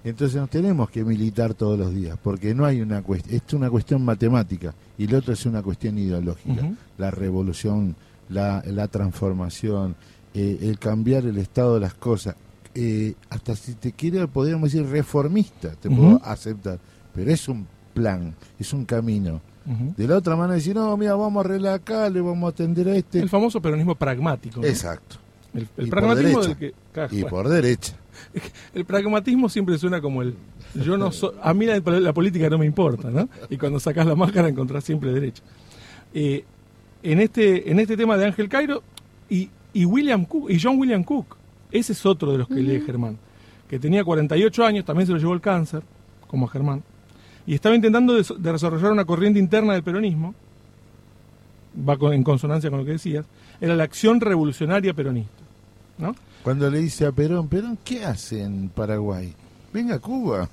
[0.04, 3.61] Entonces nos tenemos que militar todos los días porque no hay una cuestión, esto es
[3.61, 6.62] una cuestión matemática y lo otro es una cuestión ideológica.
[6.98, 7.94] La revolución,
[8.28, 9.94] la, la transformación,
[10.35, 12.35] eh, el cambiar el estado de las cosas,
[12.74, 16.78] eh, hasta si te quiere, podríamos decir reformista, te puedo aceptar,
[17.14, 19.40] pero es un plan, es un camino.
[19.64, 22.88] De la otra mano decir, no, mira, vamos a arreglar acá, le vamos a atender
[22.88, 23.20] a este.
[23.20, 24.61] El famoso peronismo pragmático.
[24.61, 24.66] ¿no?
[24.66, 25.16] Exacto.
[25.55, 26.75] El, el pragmatismo del que.
[27.11, 27.94] Y bueno, por derecha.
[28.75, 30.35] El pragmatismo siempre suena como el.
[30.75, 31.33] Yo no soy.
[31.42, 33.29] A mí la, la política no me importa, ¿no?
[33.51, 35.42] Y cuando sacas la máscara encontrás siempre derecha.
[36.14, 36.44] Eh,
[37.03, 38.83] en, este, en este tema de Ángel Cairo
[39.29, 41.37] y, y William Cook, y John William Cook,
[41.70, 43.18] ese es otro de los que lee Germán,
[43.68, 45.83] que tenía 48 años, también se lo llevó el cáncer,
[46.27, 46.83] como a Germán,
[47.46, 50.35] y estaba intentando de, de desarrollar una corriente interna del peronismo,
[51.88, 53.24] va con- en consonancia con lo que decías,
[53.61, 55.33] era la acción revolucionaria peronista.
[55.98, 56.14] ¿no?
[56.42, 59.33] Cuando le dice a Perón, Perón, ¿qué hace en Paraguay?
[59.72, 60.48] Venga a Cuba.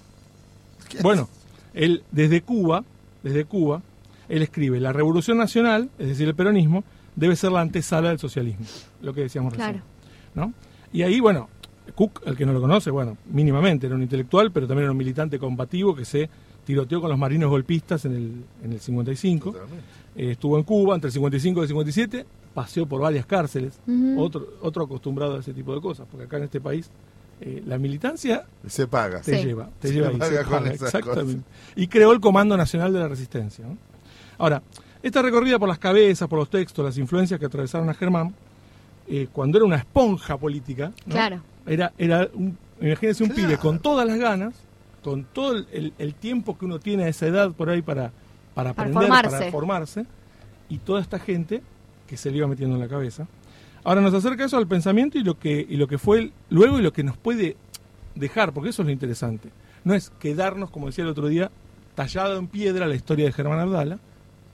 [0.88, 1.28] ¿Qué Bueno,
[1.74, 2.84] él desde Cuba,
[3.24, 3.82] desde Cuba,
[4.28, 6.84] él escribe, la revolución nacional, es decir, el peronismo,
[7.16, 8.66] debe ser la antesala del socialismo,
[9.02, 9.74] lo que decíamos Claro.
[9.74, 9.84] recién.
[10.36, 10.54] ¿no?
[10.94, 11.50] Y ahí, bueno,
[11.96, 14.98] Cook, el que no lo conoce, bueno, mínimamente era un intelectual, pero también era un
[14.98, 16.30] militante combativo que se
[16.70, 18.32] tiroteó con los marinos golpistas en el,
[18.64, 19.56] en el 55.
[20.16, 23.80] Eh, estuvo en Cuba entre el 55 y el 57, paseó por varias cárceles,
[24.18, 26.92] otro, otro acostumbrado a ese tipo de cosas, porque acá en este país
[27.42, 29.20] eh, la militancia Se paga.
[29.22, 29.48] te Sí.
[29.48, 31.44] lleva, te Se lleva ahí, paga se con paga, exactamente.
[31.76, 33.66] Y creó el Comando Nacional de la Resistencia.
[33.66, 33.76] ¿no?
[34.38, 34.62] Ahora,
[35.02, 38.32] esta recorrida por las cabezas, por los textos, las influencias que atravesaron a Germán,
[39.08, 41.14] eh, cuando era una esponja política, ¿no?
[41.16, 41.42] Claro.
[41.66, 43.48] era, era un, imagínense un Claro.
[43.48, 44.54] pibe con todas las ganas,
[45.04, 48.12] con todo el, tiempo que uno tiene a esa edad por ahí para,
[48.54, 49.38] para Para aprender, formarse.
[49.38, 50.06] para formarse,
[50.70, 51.62] y toda esta gente
[52.08, 53.28] que se le iba metiendo en la cabeza.
[53.84, 56.80] Ahora nos acerca eso al pensamiento y lo que, y lo que fue el- luego
[56.80, 57.56] y lo que nos puede
[58.16, 59.50] dejar, porque eso es lo interesante.
[59.84, 61.50] No es quedarnos, como decía el otro día,
[61.96, 64.00] tallado en piedra la historia de Germán Abdala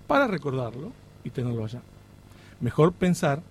[0.08, 0.92] para recordarlo
[1.24, 1.82] y tenerlo allá.
[2.62, 3.42] Mejor pensar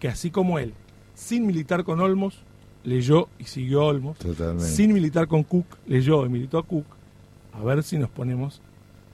[0.00, 0.74] que así como él,
[1.14, 2.40] sin militar con Olmos,
[2.84, 4.64] leyó y siguió a Olmos, Totalmente.
[4.70, 6.84] sin militar con Cook, leyó y militó a Cook,
[7.52, 8.60] a ver si nos ponemos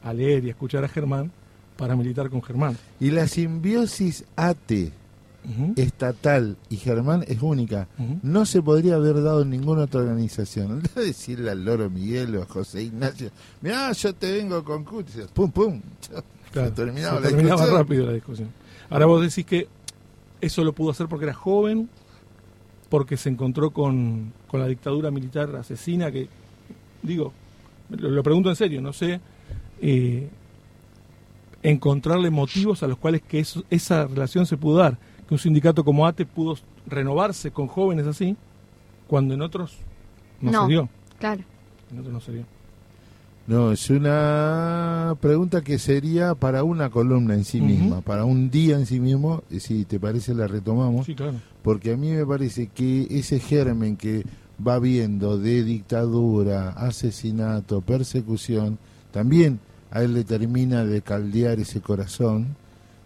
[0.02, 1.30] a leer y a escuchar a Germán
[1.76, 2.76] para militar con Germán.
[2.98, 4.92] Y la simbiosis AT,
[5.42, 7.88] Ujú, estatal y Germán es única.
[7.98, 8.18] ujú.
[8.22, 10.82] No se podría haber dado en ninguna otra organización.
[10.96, 13.30] A decirle al Loro Miguel o a José Ignacio,
[13.62, 15.80] mirá, yo te vengo con dices, pum, pum.
[16.02, 16.22] Chao.
[16.52, 17.78] Claro, terminaba se la terminaba discusión.
[17.80, 18.48] rápido la discusión.
[18.90, 19.68] Ahora vos decís que
[20.40, 21.88] eso lo pudo hacer porque era joven,
[22.90, 26.28] porque se encontró con, con la dictadura militar asesina, que,
[27.02, 27.32] digo,
[27.88, 29.20] lo, lo pregunto en serio, no sé,
[29.80, 30.28] eh,
[31.62, 34.98] encontrarle motivos a los cuales que eso- esa relación se pudo dar,
[35.28, 38.36] que un sindicato como ATE pudo renovarse con jóvenes así,
[39.06, 39.76] cuando en otros
[40.40, 40.62] no, No.
[40.62, 40.88] se dio.
[41.18, 41.42] Claro.
[41.92, 42.44] En otros no se dio.
[43.46, 48.76] No, es una pregunta que sería para una columna en sí misma, para un día
[48.76, 49.42] en sí mismo.
[49.50, 51.06] y Si te parece, la retomamos.
[51.06, 51.34] Sí, claro.
[51.62, 54.24] Porque a mí me parece que ese germen que
[54.64, 58.78] va viendo de dictadura, asesinato, persecución,
[59.10, 59.58] también
[59.90, 62.48] a él le termina de caldear ese corazón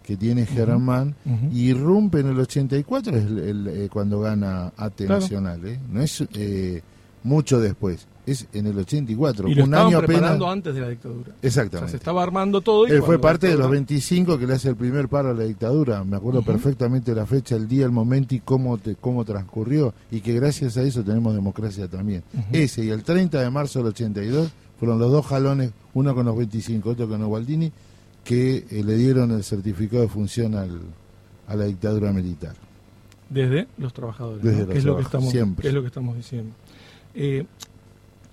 [0.03, 1.15] que tiene Germán
[1.51, 5.21] y irrumpe en el 84 es el- el, eh, cuando gana AT Claro.
[5.21, 5.79] Nacional, ¿eh?
[5.91, 6.83] no es eh,
[7.23, 10.05] mucho después, es en el 84, Y lo un año apenas.
[10.05, 11.21] preparando antes de la dictadura.
[11.21, 11.91] O sea, Exactamente.
[11.91, 12.87] se estaba armando todo.
[12.87, 15.29] Y Él fue parte de los la dictadura- 25 que le hace el primer paro
[15.29, 16.03] a la dictadura.
[16.03, 19.93] Me acuerdo perfectamente la fecha, el día, el momento y cómo, te- cómo transcurrió.
[20.11, 22.23] Y que gracias a eso tenemos democracia también.
[22.51, 26.35] Ese y el 30 de marzo del 82 fueron los dos jalones, uno con los
[26.35, 27.71] 25, otro con los Gualdini,
[28.23, 30.81] que eh, le dieron el certificado de función al,
[31.47, 32.55] a la dictadura militar.
[33.29, 34.65] Desde los trabajadores, Desde ¿no?
[34.65, 35.61] los que, es lo que estamos, siempre.
[35.63, 36.51] que es lo que estamos diciendo.
[37.15, 37.45] Eh,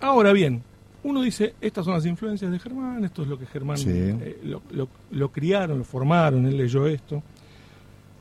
[0.03, 0.63] ahora bien,
[1.05, 3.89] uno dice, estas son las influencias de Germán, esto es lo que Germán Sí.
[3.91, 7.23] eh, lo, lo- lo criaron, lo formaron, él leyó esto.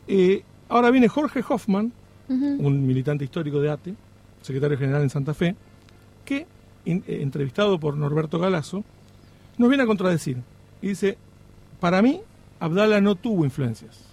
[0.08, 1.92] Eh, ahora viene Jorge Hoffman,
[2.30, 3.94] un militante histórico de ATE,
[4.42, 5.56] secretario general en Santa Fe,
[6.24, 6.48] que,
[6.86, 8.84] in- eh, entrevistado por Norberto Galazo,
[9.58, 10.38] nos viene a contradecir.
[10.82, 11.18] Y dice,
[11.80, 12.22] para mí,
[12.60, 14.06] Abdala no tuvo influencias.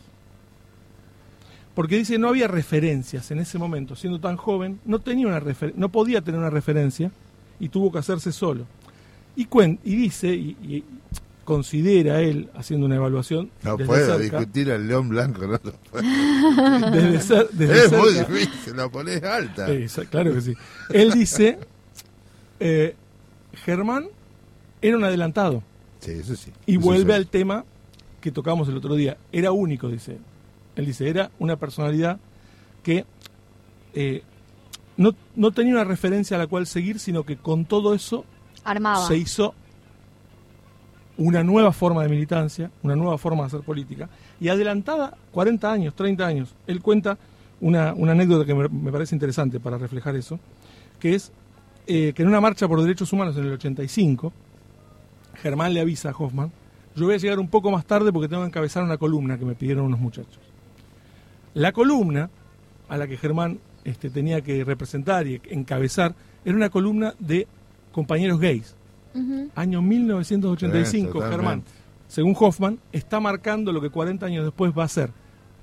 [1.74, 5.74] Porque dice, no había referencias en ese momento, siendo tan joven, no, tenía una refer-
[5.76, 7.12] no podía tener una referencia
[7.60, 8.64] y tuvo que hacerse solo.
[9.36, 10.84] Y, cuen- y dice, y, y
[11.44, 16.02] considera él, haciendo una evaluación No puedo cerca, discutir al león blanco, no lo puedo.
[16.90, 19.66] desde cer- desde Es muy difícil, la pones alta.
[19.88, 20.54] Sa- claro que sí.
[20.90, 21.58] Él dice,
[22.60, 22.94] eh,
[23.64, 24.08] Germán
[24.82, 25.62] era un adelantado.
[26.00, 26.52] Sí, eso sí.
[26.66, 27.16] Y Eso vuelve sí.
[27.16, 27.64] al tema
[28.20, 29.16] que tocamos el otro día.
[29.32, 30.18] Era único, dice él.
[30.76, 32.18] Él dice, era una personalidad
[32.82, 33.04] que
[33.94, 34.22] eh,
[34.98, 38.24] no, no tenía una referencia a la cual seguir, sino que con todo eso
[38.64, 39.06] Armaba.
[39.06, 39.54] se hizo
[41.16, 44.08] una nueva forma de militancia, una nueva forma de hacer política,
[44.40, 46.54] y adelantada 40 años, 30 años.
[46.66, 47.16] Él cuenta
[47.60, 50.38] una, una anécdota que me, me parece interesante para reflejar eso,
[51.00, 51.32] que es
[51.86, 54.32] eh, que en una marcha por derechos humanos en el 85,
[55.42, 56.52] Germán le avisa a Hoffman,
[56.96, 59.44] yo voy a llegar un poco más tarde porque tengo que encabezar una columna que
[59.44, 60.40] me pidieron unos muchachos.
[61.54, 62.30] La columna
[62.88, 67.46] a la que Germán este, tenía que representar y encabezar era una columna de
[67.92, 68.74] compañeros gays.
[69.14, 69.48] Ujú.
[69.54, 71.36] Año 1985, Eh, totalmente.
[71.36, 71.62] Germán,
[72.08, 75.10] según Hoffman, está marcando lo que 40 años después va a ser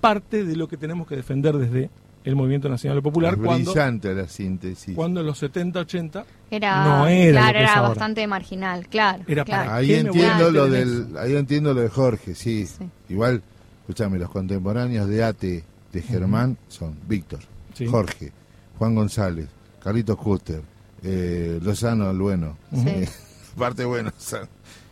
[0.01, 1.89] parte de lo que tenemos que defender desde
[2.23, 4.95] el Movimiento Nacional Popular Es cuando, brillante la síntesis.
[4.95, 9.23] cuando en los 70, 80 Era, No era claro, era bastante marginal, claro.
[9.27, 9.65] Era claro.
[9.65, 12.65] para- Ahí ¿Qué me voy a entiendo lo del, ahí entiendo lo de Jorge, sí.
[12.65, 12.83] Sí.
[13.09, 13.41] Igual,
[13.81, 17.39] escúchame, los contemporáneos de ATE de Germán son Víctor,
[17.75, 17.85] Sí.
[17.85, 18.31] Jorge,
[18.79, 19.47] Juan González,
[19.83, 20.61] Carlitos Custer,
[21.03, 22.83] eh, Lozano el Bueno, Sí.
[22.87, 23.09] eh,
[23.57, 24.11] parte bueno,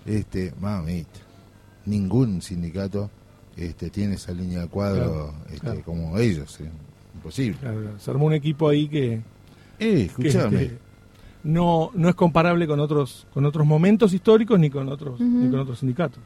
[0.06, 1.19] este, mamita,
[1.86, 3.10] ningún sindicato
[3.58, 5.82] este, tiene esa línea de cuadro Claro, este, claro.
[5.84, 6.69] como ellos, eh,
[7.15, 7.58] imposible.
[7.60, 9.22] claro, se armó un equipo ahí que, Eh,
[9.80, 10.78] que, escúchame, este,
[11.43, 15.60] no, no es comparable con otros, con otros momentos históricos ni con otros, ni con
[15.60, 16.19] otros sindicatos.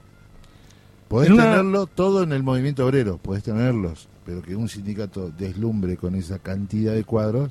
[1.07, 5.31] Podés En una- tenerlo todo en el movimiento obrero, podés tenerlos, pero que un sindicato
[5.31, 7.49] deslumbre con esa cantidad de cuadros,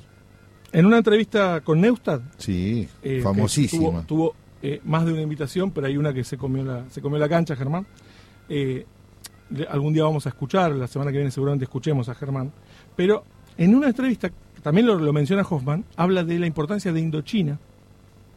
[0.71, 4.03] En una entrevista con Neustadt, sí, eh, famosísima.
[4.03, 7.01] Tuvo, tuvo, eh, más de una invitación, pero hay una que se comió la, se
[7.01, 7.87] comió la cancha, Germán.
[8.47, 8.85] Eh,
[9.69, 12.51] algún día vamos a escuchar, la semana que viene seguramente escuchemos a Germán.
[12.95, 13.23] Pero
[13.57, 14.29] en una entrevista,
[14.61, 17.57] también lo, lo menciona Hoffman, habla de la importancia de Indochina,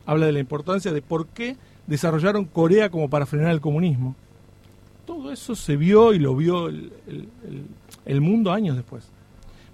[0.07, 4.15] habla de la importancia de por qué desarrollaron Corea como para frenar el comunismo.
[5.05, 7.65] Todo eso se vio y lo vio el, el- el-
[8.05, 9.09] el mundo años después.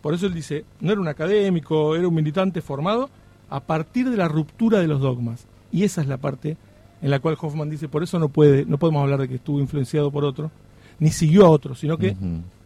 [0.03, 3.11] Por eso él dice, no era un académico, era un militante formado
[3.51, 5.47] a partir de la ruptura de los dogmas.
[5.73, 6.57] Y esa es la parte
[7.03, 9.61] en la cual Hoffman dice, por eso no puede, no podemos hablar de que estuvo
[9.61, 10.51] influenciado por otro,
[10.99, 12.17] ni siguió a otro, sino que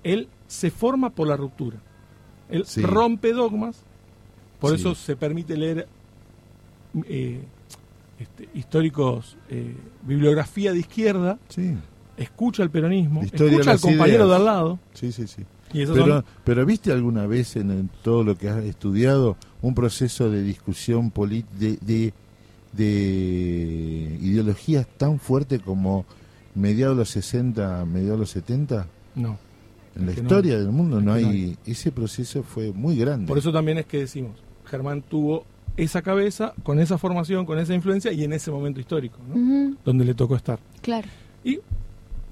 [0.05, 1.79] él se forma por la ruptura.
[2.49, 2.83] Él Sí.
[2.83, 3.83] rompe dogmas,
[4.61, 4.77] por Sí.
[4.77, 5.89] eso se permite leer
[7.07, 7.41] eh,
[8.19, 11.75] este, históricos, eh, bibliografía de izquierda, Sí,
[12.21, 14.29] escucha el peronismo, escucha al compañero ideas.
[14.29, 15.43] de al lado, sí, sí, sí.
[15.73, 20.31] y Pero, son- pero ¿viste alguna vez en, todo lo que has estudiado un proceso
[20.31, 22.13] de discusión polit- de, de,
[22.73, 26.05] de ideologías tan fuerte como
[26.55, 28.87] mediados de los 60, mediados de los 70?
[29.17, 29.39] no.
[29.97, 30.21] En la no.
[30.23, 31.57] historia del mundo no hay...
[31.67, 33.27] Ese proceso fue muy grande.
[33.27, 35.45] Por eso también es que decimos, Germán tuvo
[35.77, 39.77] esa cabeza, con esa formación, con esa influencia y en ese momento histórico, ¿no?
[39.85, 40.61] Donde le tocó estar.
[40.81, 41.09] Claro.
[41.43, 41.59] Y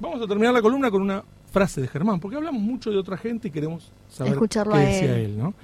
[0.01, 3.17] vamos a terminar la columna con una frase de Germán, porque hablamos mucho de otra
[3.17, 5.25] gente y queremos saber Escucharlo qué decía él.
[5.25, 5.39] él.
[5.39, 5.55] ¿no?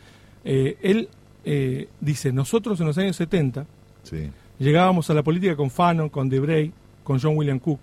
[0.44, 1.08] Eh, él
[1.44, 3.66] eh, dice, nosotros en los años 70
[4.02, 4.30] Sí.
[4.58, 7.80] llegábamos a la política con Fanon, con Debray, con John William Cook,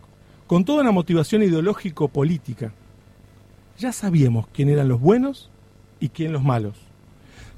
[0.48, 2.74] con toda una motivación ideológico-política.
[3.80, 5.50] Ya sabíamos quién eran los buenos
[6.00, 6.76] y quién los malos.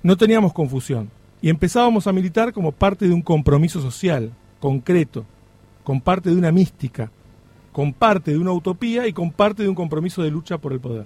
[0.02, 1.10] No teníamos confusión
[1.42, 5.26] y empezábamos a militar como parte de un compromiso social, concreto,
[5.84, 7.12] con parte de una mística,
[7.74, 10.80] con parte de una utopía y con parte de un compromiso de lucha por el
[10.80, 11.06] poder.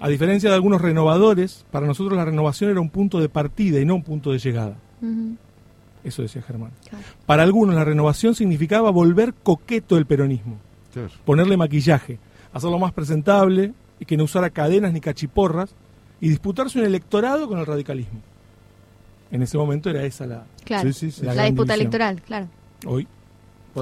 [0.00, 3.84] A diferencia de algunos renovadores, para nosotros la renovación era un punto de partida y
[3.84, 4.76] no un punto de llegada.
[6.04, 6.70] Eso decía Germán.
[6.88, 7.04] claro.
[7.26, 10.56] Para algunos la renovación significaba volver coqueto el peronismo,
[10.92, 11.10] Claro.
[11.24, 12.18] ponerle maquillaje,
[12.52, 15.74] hacerlo más presentable y que no usara cadenas ni cachiporras
[16.20, 18.20] y disputarse un electorado con el radicalismo.
[19.30, 20.44] En ese momento era esa la...
[20.64, 20.90] Claro.
[20.92, 21.26] Sí, sí, sí.
[21.26, 21.80] La, disputa división.
[21.80, 22.48] electoral, claro.
[22.86, 23.06] Hoy,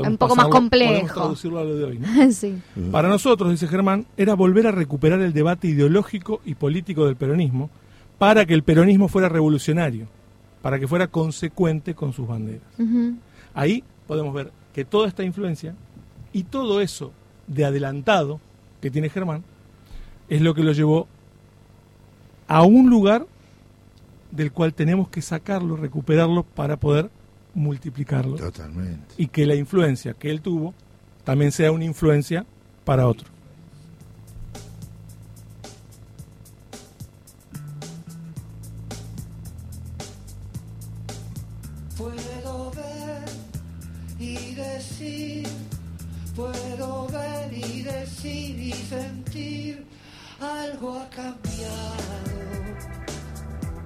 [0.02, 0.92] Un poco más complejo.
[0.92, 2.30] Podemos traducirlo a lo de hoy, ¿no?
[2.32, 2.60] sí.
[2.90, 7.70] Para nosotros, dice Germán, era volver a recuperar el debate ideológico y político del peronismo
[8.18, 10.06] para que el peronismo fuera revolucionario,
[10.62, 12.62] para que fuera consecuente con sus banderas.
[13.54, 15.74] Ahí podemos ver que toda esta influencia
[16.32, 17.12] y todo eso
[17.46, 18.40] de adelantado
[18.80, 19.42] que tiene Germán
[20.28, 21.08] es lo que lo llevó
[22.48, 23.26] a un lugar
[24.30, 27.10] del cual tenemos que sacarlo, recuperarlo para poder
[27.56, 29.14] multiplicarlo Totalmente.
[29.16, 30.74] y que la influencia que él tuvo
[31.24, 32.44] también sea una influencia
[32.84, 33.28] para otro.
[41.96, 43.24] Puedo ver
[44.18, 45.48] y decir,
[46.34, 49.86] puedo ver y decir y sentir,
[50.40, 51.96] algo ha cambiado.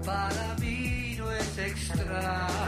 [0.04, 2.59] Para mí no es extraño.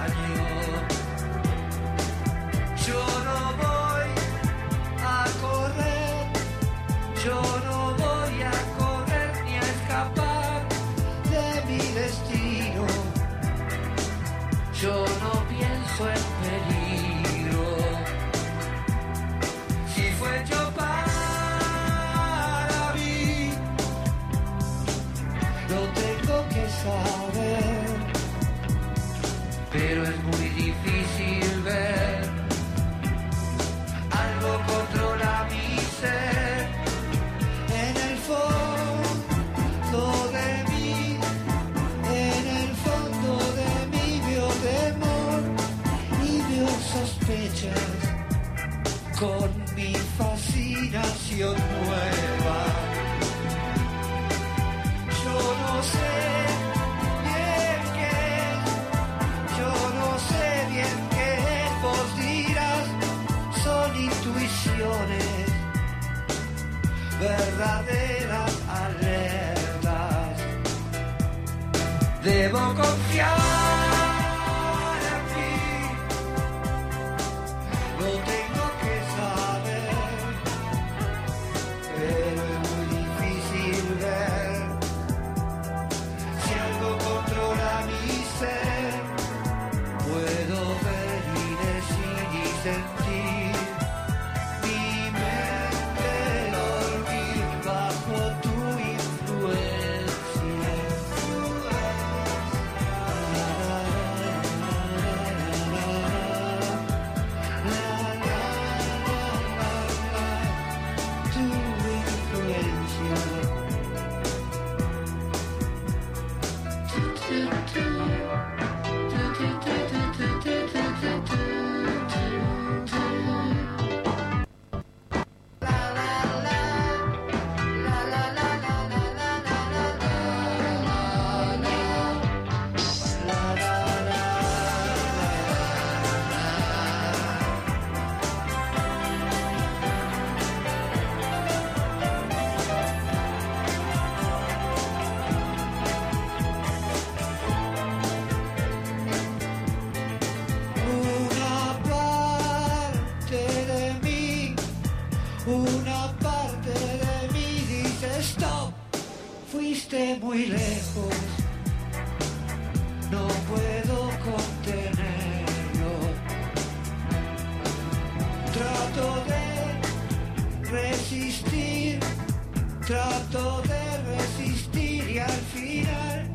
[172.92, 173.84] Trato de
[174.16, 176.30] resistir y al final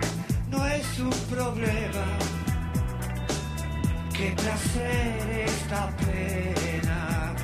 [0.49, 2.05] no es un problema.
[4.11, 7.35] Qué placer esta pena.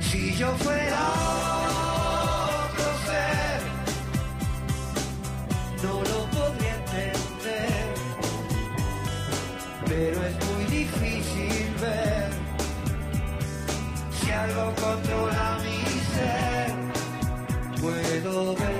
[0.00, 1.00] Si yo fuera
[2.62, 3.60] otro ser,
[5.82, 7.84] no lo podría entender.
[9.88, 12.30] Pero es muy difícil ver
[14.20, 15.53] si algo controla
[17.84, 18.73] puedo ver.